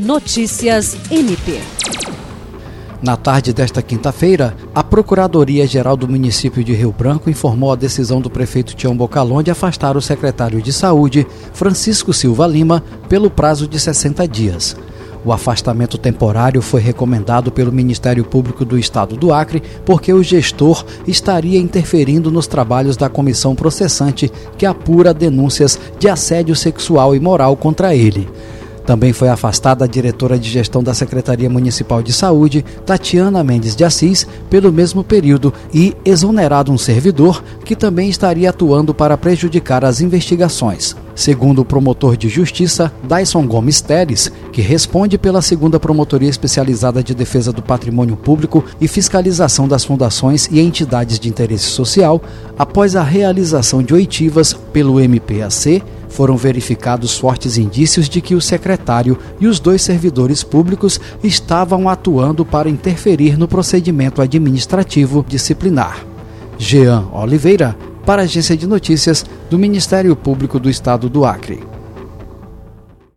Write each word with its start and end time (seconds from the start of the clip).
Notícias 0.00 0.96
MP. 1.10 1.60
Na 3.02 3.18
tarde 3.18 3.52
desta 3.52 3.82
quinta-feira, 3.82 4.56
a 4.74 4.82
Procuradoria-Geral 4.82 5.94
do 5.94 6.08
município 6.08 6.64
de 6.64 6.72
Rio 6.72 6.90
Branco 6.90 7.28
informou 7.28 7.70
a 7.70 7.76
decisão 7.76 8.18
do 8.18 8.30
prefeito 8.30 8.74
Tião 8.74 8.96
Bocalon 8.96 9.42
de 9.42 9.50
afastar 9.50 9.98
o 9.98 10.00
secretário 10.00 10.62
de 10.62 10.72
Saúde, 10.72 11.26
Francisco 11.52 12.14
Silva 12.14 12.46
Lima, 12.46 12.82
pelo 13.10 13.28
prazo 13.28 13.68
de 13.68 13.78
60 13.78 14.26
dias. 14.26 14.74
O 15.22 15.34
afastamento 15.34 15.98
temporário 15.98 16.62
foi 16.62 16.80
recomendado 16.80 17.52
pelo 17.52 17.70
Ministério 17.70 18.24
Público 18.24 18.64
do 18.64 18.78
Estado 18.78 19.16
do 19.16 19.34
Acre 19.34 19.62
porque 19.84 20.14
o 20.14 20.22
gestor 20.22 20.82
estaria 21.06 21.60
interferindo 21.60 22.30
nos 22.30 22.46
trabalhos 22.46 22.96
da 22.96 23.10
comissão 23.10 23.54
processante 23.54 24.32
que 24.56 24.64
apura 24.64 25.12
denúncias 25.12 25.78
de 25.98 26.08
assédio 26.08 26.56
sexual 26.56 27.14
e 27.14 27.20
moral 27.20 27.54
contra 27.54 27.94
ele. 27.94 28.26
Também 28.84 29.12
foi 29.12 29.28
afastada 29.28 29.84
a 29.84 29.88
diretora 29.88 30.38
de 30.38 30.48
gestão 30.48 30.82
da 30.82 30.94
Secretaria 30.94 31.48
Municipal 31.48 32.02
de 32.02 32.12
Saúde, 32.12 32.64
Tatiana 32.84 33.44
Mendes 33.44 33.76
de 33.76 33.84
Assis, 33.84 34.26
pelo 34.48 34.72
mesmo 34.72 35.04
período 35.04 35.52
e 35.72 35.96
exonerado 36.04 36.72
um 36.72 36.78
servidor 36.78 37.42
que 37.64 37.76
também 37.76 38.08
estaria 38.08 38.50
atuando 38.50 38.92
para 38.92 39.16
prejudicar 39.16 39.84
as 39.84 40.00
investigações. 40.00 40.96
Segundo 41.14 41.60
o 41.60 41.64
promotor 41.64 42.16
de 42.16 42.28
justiça, 42.28 42.90
Dyson 43.02 43.46
Gomes 43.46 43.80
Teres, 43.80 44.32
que 44.52 44.62
responde 44.62 45.18
pela 45.18 45.42
segunda 45.42 45.78
Promotoria 45.78 46.30
Especializada 46.30 47.02
de 47.02 47.14
Defesa 47.14 47.52
do 47.52 47.62
Patrimônio 47.62 48.16
Público 48.16 48.64
e 48.80 48.88
Fiscalização 48.88 49.68
das 49.68 49.84
Fundações 49.84 50.48
e 50.50 50.60
Entidades 50.60 51.18
de 51.18 51.28
Interesse 51.28 51.66
Social, 51.66 52.22
após 52.58 52.96
a 52.96 53.02
realização 53.02 53.82
de 53.82 53.92
oitivas 53.92 54.54
pelo 54.72 54.98
MPAC, 54.98 55.82
foram 56.10 56.36
verificados 56.36 57.16
fortes 57.16 57.56
indícios 57.56 58.08
de 58.08 58.20
que 58.20 58.34
o 58.34 58.40
secretário 58.40 59.16
e 59.40 59.46
os 59.46 59.58
dois 59.58 59.80
servidores 59.80 60.42
públicos 60.42 61.00
estavam 61.22 61.88
atuando 61.88 62.44
para 62.44 62.68
interferir 62.68 63.38
no 63.38 63.48
procedimento 63.48 64.20
administrativo 64.20 65.24
disciplinar. 65.26 66.04
Jean 66.58 67.06
Oliveira, 67.12 67.74
para 68.04 68.22
a 68.22 68.24
Agência 68.24 68.56
de 68.56 68.66
Notícias 68.66 69.24
do 69.48 69.58
Ministério 69.58 70.14
Público 70.14 70.58
do 70.58 70.68
Estado 70.68 71.08
do 71.08 71.24
Acre. 71.24 71.69